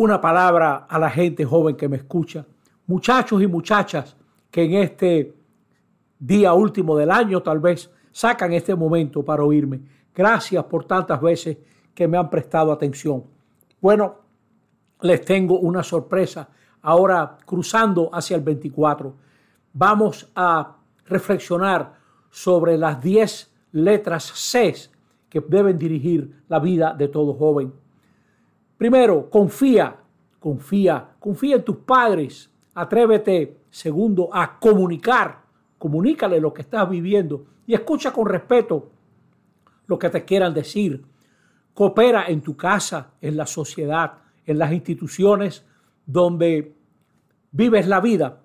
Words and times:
una 0.00 0.18
palabra 0.18 0.86
a 0.88 0.98
la 0.98 1.10
gente 1.10 1.44
joven 1.44 1.76
que 1.76 1.86
me 1.86 1.98
escucha, 1.98 2.46
muchachos 2.86 3.42
y 3.42 3.46
muchachas 3.46 4.16
que 4.50 4.64
en 4.64 4.72
este 4.76 5.34
día 6.18 6.54
último 6.54 6.96
del 6.96 7.10
año 7.10 7.42
tal 7.42 7.58
vez 7.58 7.90
sacan 8.10 8.54
este 8.54 8.74
momento 8.74 9.22
para 9.22 9.44
oírme. 9.44 9.78
Gracias 10.14 10.64
por 10.64 10.86
tantas 10.86 11.20
veces 11.20 11.58
que 11.94 12.08
me 12.08 12.16
han 12.16 12.30
prestado 12.30 12.72
atención. 12.72 13.24
Bueno, 13.78 14.14
les 15.02 15.22
tengo 15.22 15.58
una 15.58 15.82
sorpresa. 15.82 16.48
Ahora, 16.80 17.36
cruzando 17.44 18.08
hacia 18.10 18.38
el 18.38 18.42
24, 18.42 19.12
vamos 19.74 20.30
a 20.34 20.76
reflexionar 21.08 21.92
sobre 22.30 22.78
las 22.78 23.02
10 23.02 23.52
letras 23.72 24.24
C 24.24 24.74
que 25.28 25.40
deben 25.46 25.76
dirigir 25.78 26.42
la 26.48 26.58
vida 26.58 26.94
de 26.94 27.08
todo 27.08 27.34
joven. 27.34 27.70
Primero, 28.80 29.28
confía, 29.28 29.94
confía, 30.38 31.10
confía 31.18 31.56
en 31.56 31.64
tus 31.66 31.76
padres. 31.76 32.50
Atrévete, 32.72 33.58
segundo, 33.68 34.30
a 34.32 34.58
comunicar. 34.58 35.42
Comunícale 35.76 36.40
lo 36.40 36.54
que 36.54 36.62
estás 36.62 36.88
viviendo 36.88 37.44
y 37.66 37.74
escucha 37.74 38.10
con 38.10 38.24
respeto 38.24 38.90
lo 39.86 39.98
que 39.98 40.08
te 40.08 40.24
quieran 40.24 40.54
decir. 40.54 41.04
Coopera 41.74 42.28
en 42.28 42.40
tu 42.40 42.56
casa, 42.56 43.10
en 43.20 43.36
la 43.36 43.44
sociedad, 43.44 44.14
en 44.46 44.58
las 44.58 44.72
instituciones 44.72 45.62
donde 46.06 46.74
vives 47.52 47.86
la 47.86 48.00
vida. 48.00 48.40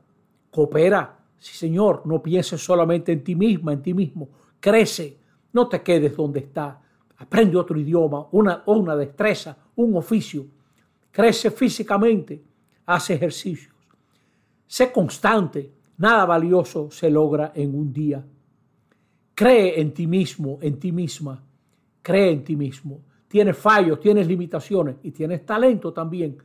Coopera. 0.51 1.17
Sí, 1.37 1.55
Señor, 1.55 2.01
no 2.03 2.21
pienses 2.21 2.61
solamente 2.61 3.13
en 3.13 3.23
ti 3.23 3.35
misma, 3.35 3.71
en 3.71 3.81
ti 3.81 3.93
mismo. 3.93 4.27
Crece. 4.59 5.17
No 5.53 5.69
te 5.69 5.81
quedes 5.81 6.17
donde 6.17 6.41
está. 6.41 6.81
Aprende 7.17 7.57
otro 7.57 7.79
idioma, 7.79 8.27
una, 8.31 8.63
una 8.65 8.95
destreza, 8.95 9.57
un 9.75 9.95
oficio. 9.95 10.45
Crece 11.11 11.51
físicamente. 11.51 12.43
Haz 12.85 13.09
ejercicios. 13.09 13.75
Sé 14.67 14.91
constante. 14.91 15.71
Nada 15.97 16.25
valioso 16.25 16.91
se 16.91 17.09
logra 17.09 17.51
en 17.55 17.73
un 17.73 17.93
día. 17.93 18.23
Cree 19.33 19.79
en 19.79 19.93
ti 19.93 20.07
mismo, 20.07 20.59
en 20.61 20.77
ti 20.77 20.91
misma. 20.91 21.41
Cree 22.01 22.31
en 22.31 22.43
ti 22.43 22.55
mismo 22.55 23.01
tienes 23.35 23.57
fallos, 23.57 23.99
tienes 23.99 24.27
limitaciones 24.27 24.95
y 25.03 25.11
tienes 25.11 25.45
talento 25.45 25.91
también, 25.91 26.37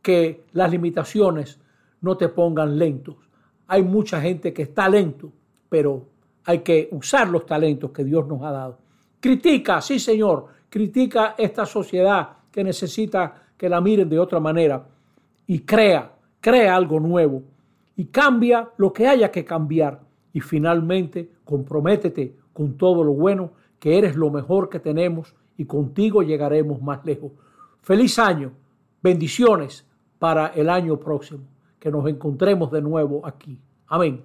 que 0.00 0.44
las 0.52 0.70
limitaciones 0.70 1.58
no 2.00 2.16
te 2.16 2.28
pongan 2.28 2.78
lentos. 2.78 3.16
Hay 3.66 3.82
mucha 3.82 4.20
gente 4.20 4.52
que 4.52 4.62
está 4.62 4.88
lento, 4.88 5.32
pero 5.68 6.06
hay 6.44 6.60
que 6.60 6.88
usar 6.92 7.28
los 7.28 7.44
talentos 7.44 7.90
que 7.90 8.04
Dios 8.04 8.28
nos 8.28 8.42
ha 8.42 8.52
dado. 8.52 8.78
Critica, 9.20 9.80
sí 9.80 9.98
Señor, 9.98 10.46
critica 10.68 11.34
esta 11.36 11.66
sociedad 11.66 12.28
que 12.50 12.62
necesita 12.62 13.48
que 13.56 13.68
la 13.68 13.80
miren 13.80 14.08
de 14.08 14.18
otra 14.18 14.38
manera 14.40 14.86
y 15.46 15.60
crea, 15.60 16.12
crea 16.40 16.76
algo 16.76 17.00
nuevo 17.00 17.42
y 17.96 18.06
cambia 18.06 18.68
lo 18.76 18.92
que 18.92 19.08
haya 19.08 19.30
que 19.30 19.44
cambiar 19.44 20.00
y 20.32 20.40
finalmente 20.40 21.30
comprométete 21.44 22.36
con 22.52 22.76
todo 22.76 23.02
lo 23.02 23.12
bueno, 23.12 23.50
que 23.80 23.98
eres 23.98 24.14
lo 24.16 24.30
mejor 24.30 24.68
que 24.68 24.78
tenemos 24.78 25.34
y 25.56 25.64
contigo 25.64 26.22
llegaremos 26.22 26.80
más 26.80 27.04
lejos. 27.04 27.32
Feliz 27.82 28.18
año, 28.18 28.52
bendiciones 29.02 29.84
para 30.18 30.48
el 30.48 30.68
año 30.68 30.98
próximo, 30.98 31.44
que 31.80 31.90
nos 31.90 32.06
encontremos 32.08 32.70
de 32.70 32.82
nuevo 32.82 33.26
aquí. 33.26 33.58
Amén. 33.86 34.22